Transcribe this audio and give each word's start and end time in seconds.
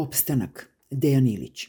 Opstanak, 0.00 0.70
Dejan 0.90 1.26
Ilić. 1.26 1.66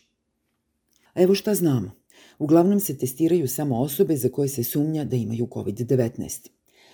Evo 1.16 1.36
šta 1.36 1.56
znamo. 1.56 1.92
Uglavnom 2.40 2.80
se 2.80 2.98
testiraju 2.98 3.48
samo 3.48 3.80
osobe 3.80 4.16
za 4.18 4.30
koje 4.30 4.50
se 4.50 4.64
sumnja 4.64 5.04
da 5.04 5.16
imaju 5.16 5.48
COVID-19. 5.48 6.50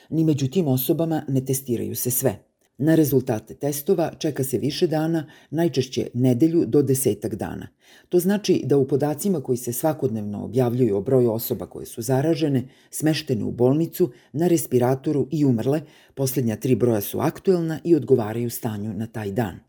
Ni 0.10 0.23
među 0.23 0.47
tim 0.47 0.68
osobama 0.68 1.23
ne 1.28 1.46
testiraju 1.46 1.96
se 1.96 2.12
sve. 2.12 2.39
Na 2.78 2.96
rezultate 2.96 3.54
testova 3.54 4.12
čeka 4.20 4.44
se 4.44 4.58
više 4.58 4.88
dana, 4.88 5.29
najčešće 5.50 6.08
nedelju 6.13 6.65
do 6.65 6.81
desetak 6.81 7.36
dana. 7.36 7.68
To 8.10 8.20
znači 8.20 8.62
da 8.66 8.78
u 8.78 8.88
podacima 8.88 9.42
koji 9.42 9.58
se 9.58 9.74
svakodnevno 9.74 10.44
objavljuju 10.44 10.98
o 10.98 11.02
broju 11.02 11.32
osoba 11.32 11.66
koje 11.66 11.86
su 11.86 12.02
zaražene, 12.02 12.68
smeštene 12.92 13.44
u 13.44 13.52
bolnicu, 13.52 14.12
na 14.34 14.48
respiratoru 14.48 15.28
i 15.32 15.46
umrle, 15.46 15.82
poslednja 16.16 16.56
tri 16.56 16.76
broja 16.76 17.02
su 17.02 17.20
aktuelna 17.20 17.80
i 17.84 17.96
odgovaraju 17.96 18.50
stanju 18.50 18.94
na 18.94 19.08
taj 19.08 19.32
dan 19.32 19.66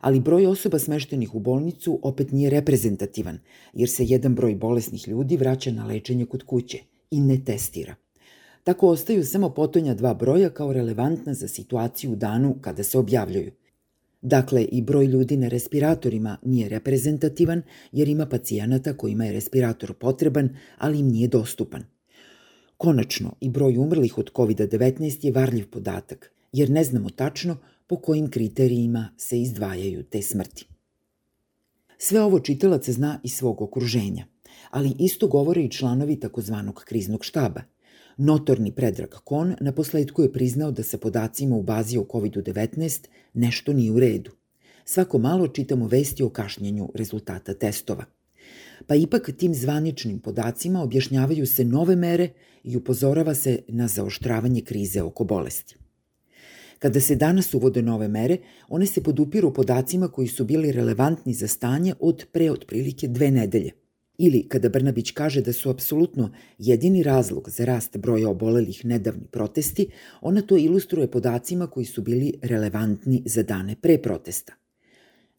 ali 0.00 0.20
broj 0.20 0.46
osoba 0.46 0.78
smeštenih 0.78 1.34
u 1.34 1.38
bolnicu 1.38 2.00
opet 2.02 2.32
nije 2.32 2.50
reprezentativan, 2.50 3.38
jer 3.72 3.88
se 3.88 4.04
jedan 4.04 4.34
broj 4.34 4.54
bolesnih 4.54 5.08
ljudi 5.08 5.36
vraća 5.36 5.72
na 5.72 5.86
lečenje 5.86 6.26
kod 6.26 6.42
kuće 6.42 6.78
i 7.10 7.20
ne 7.20 7.44
testira. 7.44 7.94
Tako 8.64 8.88
ostaju 8.88 9.24
samo 9.24 9.50
potonja 9.50 9.94
dva 9.94 10.14
broja 10.14 10.50
kao 10.50 10.72
relevantna 10.72 11.34
za 11.34 11.48
situaciju 11.48 12.12
u 12.12 12.16
danu 12.16 12.56
kada 12.60 12.82
se 12.82 12.98
objavljuju. 12.98 13.50
Dakle, 14.22 14.64
i 14.64 14.82
broj 14.82 15.06
ljudi 15.06 15.36
na 15.36 15.48
respiratorima 15.48 16.36
nije 16.44 16.68
reprezentativan 16.68 17.62
jer 17.92 18.08
ima 18.08 18.26
pacijenata 18.26 18.96
kojima 18.96 19.24
je 19.24 19.32
respirator 19.32 19.94
potreban, 19.94 20.56
ali 20.78 20.98
im 20.98 21.08
nije 21.08 21.28
dostupan. 21.28 21.84
Konačno, 22.76 23.34
i 23.40 23.50
broj 23.50 23.76
umrlih 23.76 24.18
od 24.18 24.32
COVID-19 24.32 25.24
je 25.24 25.32
varljiv 25.32 25.70
podatak, 25.70 26.32
jer 26.52 26.70
ne 26.70 26.84
znamo 26.84 27.10
tačno 27.10 27.56
po 27.88 27.96
kojim 27.96 28.30
kriterijima 28.30 29.08
se 29.16 29.40
izdvajaju 29.40 30.02
te 30.02 30.22
smrti. 30.22 30.66
Sve 31.98 32.22
ovo 32.22 32.40
čitalac 32.40 32.88
zna 32.88 33.20
iz 33.24 33.32
svog 33.32 33.62
okruženja, 33.62 34.26
ali 34.70 34.94
isto 34.98 35.28
govore 35.28 35.62
i 35.62 35.70
članovi 35.70 36.20
takozvanog 36.20 36.84
kriznog 36.86 37.24
štaba. 37.24 37.62
Notorni 38.16 38.72
Predrag 38.72 39.10
Kon 39.24 39.54
na 39.60 39.72
posledku 39.72 40.22
je 40.22 40.32
priznao 40.32 40.70
da 40.70 40.82
sa 40.82 40.98
podacima 40.98 41.56
u 41.56 41.62
bazi 41.62 41.98
o 41.98 42.04
COVID-19 42.04 43.06
nešto 43.34 43.72
nije 43.72 43.92
u 43.92 44.00
redu. 44.00 44.30
Svako 44.84 45.18
malo 45.18 45.48
čitamo 45.48 45.86
vesti 45.86 46.22
o 46.22 46.30
kašnjenju 46.30 46.88
rezultata 46.94 47.54
testova. 47.54 48.04
Pa 48.86 48.94
ipak 48.94 49.30
tim 49.38 49.54
zvaničnim 49.54 50.18
podacima 50.18 50.82
objašnjavaju 50.82 51.46
se 51.46 51.64
nove 51.64 51.96
mere 51.96 52.28
i 52.64 52.76
upozorava 52.76 53.34
se 53.34 53.58
na 53.68 53.88
zaoštravanje 53.88 54.60
krize 54.60 55.02
oko 55.02 55.24
bolesti. 55.24 55.76
Kada 56.78 57.00
se 57.00 57.16
danas 57.16 57.54
uvode 57.54 57.82
nove 57.82 58.08
mere, 58.08 58.36
one 58.68 58.86
se 58.86 59.02
podupiru 59.02 59.54
podacima 59.54 60.08
koji 60.08 60.28
su 60.28 60.44
bili 60.44 60.72
relevantni 60.72 61.34
za 61.34 61.48
stanje 61.48 61.94
od 62.00 62.26
pre 62.32 62.50
otprilike 62.50 63.08
dve 63.08 63.30
nedelje. 63.30 63.70
Ili 64.18 64.48
kada 64.48 64.68
Brnabić 64.68 65.10
kaže 65.10 65.40
da 65.40 65.52
su 65.52 65.70
apsolutno 65.70 66.30
jedini 66.58 67.02
razlog 67.02 67.50
za 67.50 67.64
rast 67.64 67.96
broja 67.96 68.28
obolelih 68.28 68.84
nedavni 68.84 69.26
protesti, 69.30 69.86
ona 70.20 70.42
to 70.42 70.56
ilustruje 70.56 71.10
podacima 71.10 71.66
koji 71.66 71.86
su 71.86 72.02
bili 72.02 72.32
relevantni 72.42 73.22
za 73.26 73.42
dane 73.42 73.76
pre 73.80 73.98
protesta. 73.98 74.52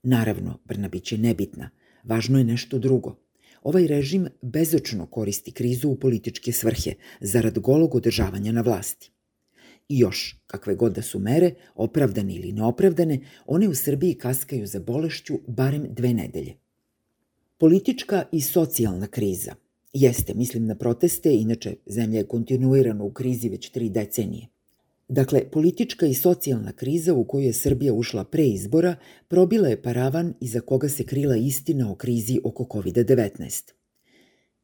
Naravno, 0.03 0.59
Brnabić 0.65 1.11
je 1.11 1.17
nebitna. 1.17 1.69
Važno 2.03 2.37
je 2.37 2.43
nešto 2.43 2.79
drugo. 2.79 3.15
Ovaj 3.63 3.87
režim 3.87 4.27
bezočno 4.41 5.05
koristi 5.05 5.51
krizu 5.51 5.89
u 5.89 5.95
političke 5.95 6.51
svrhe, 6.51 6.93
zarad 7.21 7.59
golog 7.59 7.95
održavanja 7.95 8.51
na 8.51 8.61
vlasti. 8.61 9.11
I 9.89 9.99
još, 9.99 10.41
kakve 10.47 10.75
god 10.75 10.93
da 10.93 11.01
su 11.01 11.19
mere, 11.19 11.53
opravdane 11.75 12.35
ili 12.35 12.51
neopravdane, 12.51 13.19
one 13.45 13.67
u 13.67 13.75
Srbiji 13.75 14.13
kaskaju 14.13 14.67
za 14.67 14.79
bolešću 14.79 15.39
barem 15.47 15.87
dve 15.89 16.13
nedelje. 16.13 16.53
Politička 17.57 18.23
i 18.31 18.41
socijalna 18.41 19.07
kriza. 19.07 19.55
Jeste, 19.93 20.33
mislim 20.33 20.65
na 20.65 20.75
proteste, 20.75 21.33
inače 21.33 21.75
zemlja 21.85 22.17
je 22.17 22.27
kontinuirano 22.27 23.05
u 23.05 23.11
krizi 23.11 23.49
već 23.49 23.69
tri 23.69 23.89
decenije. 23.89 24.47
Dakle, 25.07 25.51
politička 25.51 26.05
i 26.05 26.13
socijalna 26.13 26.71
kriza 26.71 27.13
u 27.13 27.23
koju 27.23 27.45
je 27.45 27.53
Srbija 27.53 27.93
ušla 27.93 28.23
pre 28.23 28.47
izbora 28.47 28.95
probila 29.27 29.67
je 29.67 29.81
paravan 29.81 30.33
iza 30.39 30.59
koga 30.59 30.89
se 30.89 31.03
krila 31.03 31.35
istina 31.35 31.91
o 31.91 31.95
krizi 31.95 32.39
oko 32.43 32.63
COVID-19. 32.63 33.71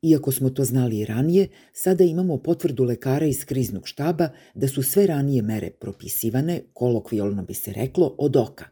Iako 0.05 0.31
smo 0.31 0.49
to 0.49 0.63
znali 0.65 0.99
i 0.99 1.05
ranije, 1.05 1.47
sada 1.73 2.03
imamo 2.03 2.37
potvrdu 2.37 2.83
lekara 2.83 3.25
iz 3.25 3.45
kriznog 3.45 3.87
štaba 3.87 4.29
da 4.55 4.67
su 4.67 4.83
sve 4.83 5.07
ranije 5.07 5.41
mere 5.41 5.69
propisivane, 5.69 6.61
kolokvijalno 6.73 7.43
bi 7.43 7.53
se 7.53 7.73
reklo, 7.73 8.15
od 8.17 8.35
oka. 8.35 8.65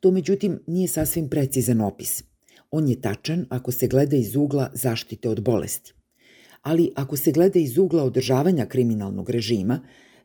To 0.00 0.10
međutim 0.10 0.58
nije 0.66 0.88
sasvim 0.88 1.28
precizan 1.28 1.80
opis. 1.80 2.24
On 2.70 2.88
je 2.88 3.00
tačan 3.00 3.46
ako 3.50 3.72
se 3.72 3.86
gleda 3.86 4.16
iz 4.16 4.36
ugla 4.36 4.70
zaštite 4.74 5.28
od 5.28 5.42
bolesti. 5.42 5.92
Ali 6.62 6.92
ako 6.94 7.16
se 7.16 7.32
gleda 7.32 7.58
iz 7.58 7.78
ugla 7.78 8.02
održavanja 8.04 8.66
kriminalnog 8.66 9.30
režima, 9.30 9.80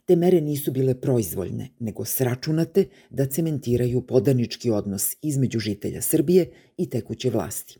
te 0.05 0.15
mere 0.15 0.41
nisu 0.41 0.71
bile 0.71 1.01
proizvoljne, 1.01 1.69
nego 1.79 2.05
sračunate 2.05 2.85
da 3.09 3.25
cementiraju 3.25 4.01
podanički 4.01 4.69
odnos 4.69 5.15
između 5.21 5.59
žitelja 5.59 6.01
Srbije 6.01 6.51
i 6.77 6.89
tekuće 6.89 7.29
vlasti. 7.29 7.79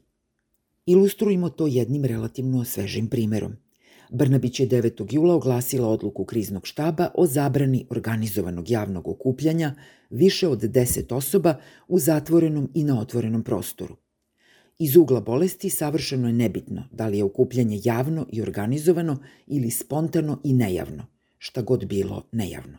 Ilustrujemo 0.85 1.49
to 1.49 1.67
jednim 1.67 2.05
relativno 2.05 2.65
svežim 2.65 3.07
primerom. 3.07 3.53
Brnabić 4.09 4.59
je 4.59 4.69
9. 4.69 5.13
jula 5.13 5.35
oglasila 5.35 5.87
odluku 5.87 6.25
kriznog 6.25 6.67
štaba 6.67 7.09
o 7.15 7.25
zabrani 7.27 7.85
organizovanog 7.89 8.69
javnog 8.69 9.07
okupljanja 9.07 9.75
više 10.09 10.47
od 10.47 10.61
10 10.61 11.13
osoba 11.13 11.55
u 11.87 11.99
zatvorenom 11.99 12.69
i 12.73 12.83
na 12.83 12.99
otvorenom 12.99 13.43
prostoru. 13.43 13.95
Iz 14.79 14.95
ugla 14.95 15.21
bolesti 15.21 15.69
savršeno 15.69 16.27
je 16.27 16.33
nebitno 16.33 16.83
da 16.91 17.07
li 17.07 17.17
je 17.17 17.23
okupljanje 17.23 17.79
javno 17.83 18.25
i 18.31 18.41
organizovano 18.41 19.17
ili 19.47 19.71
spontano 19.71 20.39
i 20.43 20.53
nejavno, 20.53 21.05
šta 21.37 21.61
god 21.61 21.85
bilo 21.85 22.23
nejavno. 22.31 22.77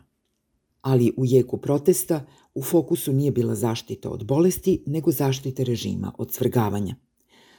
Ali 0.81 1.13
u 1.17 1.25
jeku 1.25 1.57
protesta 1.57 2.25
u 2.55 2.63
fokusu 2.63 3.13
nije 3.13 3.31
bila 3.31 3.55
zaštita 3.55 4.09
od 4.09 4.25
bolesti, 4.25 4.83
nego 4.85 5.11
zaštita 5.11 5.63
režima 5.63 6.11
od 6.17 6.33
svrgavanja– 6.33 6.95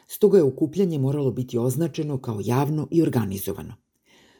stoga 0.06 0.38
je 0.38 0.44
okupljanje 0.44 0.98
moralo 0.98 1.30
biti 1.30 1.58
označeno 1.58 2.18
kao 2.18 2.40
javno 2.44 2.88
i 2.90 3.02
organizovano. 3.02 3.74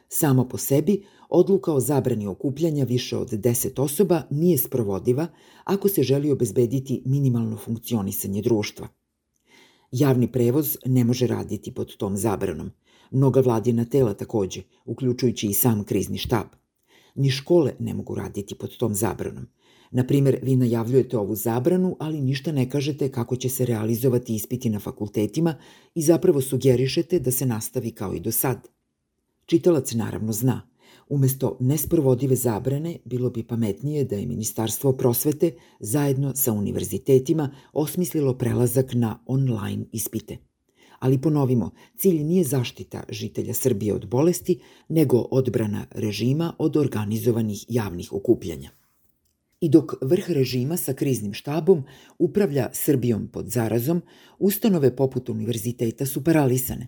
Samo 0.09 0.47
po 0.49 0.57
sebi, 0.57 1.05
odluka 1.29 1.73
o 1.73 1.79
zabrani 1.79 2.27
okupljanja 2.27 2.83
više 2.83 3.17
od 3.17 3.31
10 3.31 3.81
osoba 3.81 4.21
nije 4.29 4.57
sprovodiva 4.57 5.27
ako 5.63 5.89
se 5.89 6.03
želi 6.03 6.31
obezbediti 6.31 7.03
minimalno 7.05 7.57
funkcionisanje 7.57 8.41
društva. 8.41 8.87
Javni 9.91 10.31
prevoz 10.31 10.77
ne 10.85 11.03
može 11.03 11.27
raditi 11.27 11.73
pod 11.73 11.97
tom 11.97 12.17
zabranom. 12.17 12.71
Mnoga 13.11 13.41
vladina 13.41 13.85
tela 13.85 14.13
takođe, 14.13 14.61
uključujući 14.85 15.47
i 15.47 15.53
sam 15.53 15.83
krizni 15.83 16.17
štab. 16.17 16.45
Ni 17.15 17.29
škole 17.29 17.75
ne 17.79 17.93
mogu 17.93 18.15
raditi 18.15 18.55
pod 18.55 18.77
tom 18.77 18.93
zabranom. 18.93 19.47
Na 19.91 20.03
primer, 20.07 20.39
vi 20.43 20.55
najavljujete 20.55 21.17
ovu 21.17 21.35
zabranu, 21.35 21.95
ali 21.99 22.21
ništa 22.21 22.51
ne 22.51 22.69
kažete 22.69 23.11
kako 23.11 23.35
će 23.35 23.49
se 23.49 23.65
realizovati 23.65 24.35
ispiti 24.35 24.69
na 24.69 24.79
fakultetima 24.79 25.55
i 25.95 26.01
zapravo 26.01 26.41
sugerišete 26.41 27.19
da 27.19 27.31
se 27.31 27.45
nastavi 27.45 27.91
kao 27.91 28.13
i 28.13 28.19
do 28.19 28.31
sad. 28.31 28.67
Čitalac 29.45 29.93
naravno 29.93 30.31
zna. 30.31 30.61
Umesto 31.09 31.57
nesprovodive 31.59 32.35
zabrane, 32.35 32.97
bilo 33.05 33.29
bi 33.29 33.43
pametnije 33.43 34.03
da 34.03 34.15
je 34.15 34.25
Ministarstvo 34.25 34.93
prosvete 34.93 35.51
zajedno 35.79 36.35
sa 36.35 36.53
univerzitetima 36.53 37.51
osmislilo 37.73 38.37
prelazak 38.37 38.93
na 38.93 39.23
online 39.25 39.85
ispite. 39.91 40.37
Ali 41.05 41.21
ponovimo, 41.21 41.71
cilj 41.97 42.23
nije 42.23 42.43
zaštita 42.43 43.03
žitelja 43.09 43.53
Srbije 43.53 43.93
od 43.93 44.05
bolesti, 44.07 44.59
nego 44.89 45.17
odbrana 45.17 45.85
režima 45.91 46.53
od 46.57 46.77
organizovanih 46.77 47.65
javnih 47.69 48.13
okupljanja. 48.13 48.69
I 49.61 49.69
dok 49.69 49.93
vrh 50.01 50.29
režima 50.29 50.77
sa 50.77 50.93
kriznim 50.93 51.33
štabom 51.33 51.83
upravlja 52.19 52.69
Srbijom 52.73 53.27
pod 53.27 53.49
zarazom, 53.49 54.01
ustanove 54.39 54.95
poput 54.95 55.29
univerziteta 55.29 56.05
su 56.05 56.23
paralisane. 56.23 56.87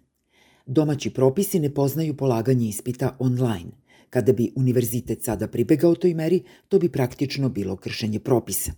Domaći 0.65 1.09
propisi 1.09 1.59
ne 1.59 1.73
poznaju 1.73 2.17
polaganje 2.17 2.69
ispita 2.69 3.15
online. 3.19 3.71
Kada 4.09 4.33
bi 4.33 4.51
univerzitet 4.55 5.23
sada 5.23 5.47
pribegao 5.47 5.95
toj 5.95 6.13
meri, 6.13 6.41
to 6.67 6.79
bi 6.79 6.89
praktično 6.89 7.49
bilo 7.49 7.75
kršenje 7.75 8.19
propisa. 8.19 8.71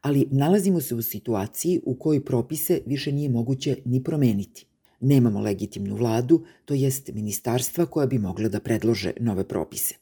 Ali 0.00 0.26
nalazimo 0.30 0.80
se 0.80 0.94
u 0.94 1.02
situaciji 1.02 1.80
u 1.84 1.94
kojoj 1.94 2.24
propise 2.24 2.80
više 2.86 3.12
nije 3.12 3.30
moguće 3.30 3.76
ni 3.84 4.02
promeniti. 4.04 4.69
Nemamo 5.00 5.40
legitimnu 5.40 5.96
vladu, 5.96 6.44
to 6.64 6.74
jest 6.74 7.08
ministarstva 7.14 7.86
koja 7.86 8.06
bi 8.06 8.18
mogla 8.18 8.48
da 8.48 8.60
predlože 8.60 9.12
nove 9.20 9.44
propise 9.48 9.94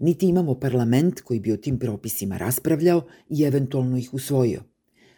niti 0.00 0.26
imamo 0.26 0.54
parlament 0.54 1.20
koji 1.20 1.40
bi 1.40 1.52
o 1.52 1.56
tim 1.56 1.78
propisima 1.78 2.36
raspravljao 2.36 3.02
i 3.28 3.42
eventualno 3.42 3.98
ih 3.98 4.14
usvojio. 4.14 4.62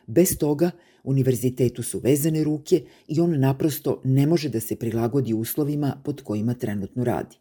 Bez 0.07 0.39
toga, 0.39 0.71
univerzitetu 1.05 1.83
su 1.83 1.99
vezane 1.99 2.45
ruke 2.45 2.83
i 3.09 3.21
on 3.21 3.41
naprosto 3.41 4.01
ne 4.05 4.27
može 4.27 4.49
da 4.49 4.61
se 4.61 4.77
prilagodi 4.77 5.35
uslovima 5.35 5.97
pod 6.05 6.23
kojima 6.23 6.55
trenutno 6.55 7.05
radi. 7.05 7.37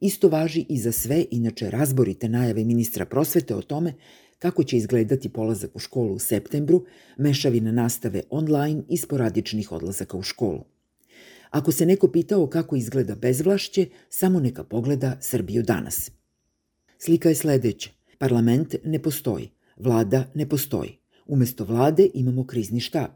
Isto 0.00 0.28
važi 0.28 0.66
i 0.68 0.78
za 0.78 0.92
sve, 0.92 1.24
inače 1.30 1.70
razborite 1.70 2.28
najave 2.28 2.64
ministra 2.64 3.06
prosvete 3.06 3.54
o 3.54 3.62
tome 3.62 3.94
kako 4.38 4.64
će 4.64 4.76
izgledati 4.76 5.28
polazak 5.28 5.76
u 5.76 5.78
školu 5.78 6.14
u 6.14 6.18
septembru, 6.18 6.84
mešavina 7.16 7.72
nastave 7.72 8.22
online 8.30 8.82
i 8.88 8.96
sporadičnih 8.96 9.72
odlazaka 9.72 10.16
u 10.16 10.22
školu. 10.22 10.77
Ako 11.50 11.72
se 11.72 11.86
neko 11.86 12.08
pitao 12.08 12.46
kako 12.46 12.76
izgleda 12.76 13.14
bezvlašće, 13.14 13.86
samo 14.10 14.40
neka 14.40 14.64
pogleda 14.64 15.16
Srbiju 15.20 15.62
danas. 15.62 16.10
Slika 16.98 17.28
je 17.28 17.34
sledeća. 17.34 17.90
Parlament 18.18 18.74
ne 18.84 19.02
postoji, 19.02 19.50
vlada 19.76 20.24
ne 20.34 20.48
postoji. 20.48 20.98
Umesto 21.26 21.64
vlade 21.64 22.08
imamo 22.14 22.46
krizni 22.46 22.80
štab. 22.80 23.10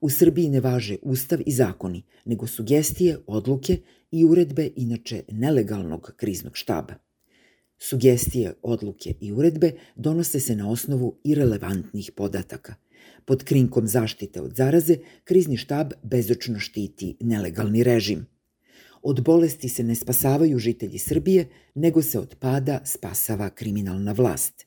U 0.00 0.10
Srbiji 0.10 0.48
ne 0.48 0.60
važe 0.60 0.96
ustav 1.02 1.38
i 1.46 1.52
zakoni, 1.52 2.02
nego 2.24 2.46
sugestije, 2.46 3.18
odluke 3.26 3.78
i 4.10 4.24
uredbe 4.24 4.70
inače 4.76 5.22
nelegalnog 5.28 6.12
kriznog 6.16 6.56
štaba. 6.56 6.94
Sugestije, 7.78 8.54
odluke 8.62 9.14
i 9.20 9.32
uredbe 9.32 9.72
donose 9.96 10.40
se 10.40 10.56
na 10.56 10.70
osnovu 10.70 11.16
irelevantnih 11.24 12.10
podataka. 12.16 12.74
Pod 13.24 13.44
krinkom 13.44 13.86
zaštite 13.86 14.40
od 14.40 14.56
zaraze, 14.56 14.98
krizni 15.24 15.56
štab 15.56 15.92
bezočno 16.02 16.58
štiti 16.58 17.16
nelegalni 17.20 17.82
režim. 17.82 18.26
Od 19.02 19.20
bolesti 19.24 19.68
se 19.68 19.82
ne 19.82 19.94
spasavaju 19.94 20.58
žitelji 20.58 20.98
Srbije, 20.98 21.48
nego 21.74 22.02
se 22.02 22.18
od 22.18 22.36
pada 22.40 22.80
spasava 22.84 23.50
kriminalna 23.50 24.12
vlast. 24.12 24.66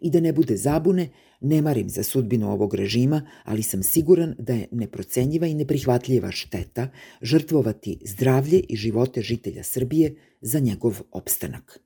I 0.00 0.10
da 0.10 0.20
ne 0.20 0.32
bude 0.32 0.56
zabune, 0.56 1.08
ne 1.40 1.62
marim 1.62 1.88
za 1.88 2.02
sudbinu 2.02 2.50
ovog 2.50 2.74
režima, 2.74 3.26
ali 3.44 3.62
sam 3.62 3.82
siguran 3.82 4.34
da 4.38 4.52
je 4.52 4.68
neprocenjiva 4.72 5.46
i 5.46 5.54
neprihvatljiva 5.54 6.30
šteta 6.30 6.88
žrtvovati 7.22 7.98
zdravlje 8.04 8.60
i 8.68 8.76
živote 8.76 9.22
žitelja 9.22 9.62
Srbije 9.62 10.14
za 10.40 10.58
njegov 10.58 11.00
opstanak. 11.10 11.85